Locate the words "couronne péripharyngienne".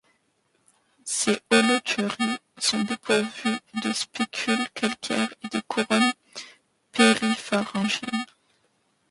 5.67-8.25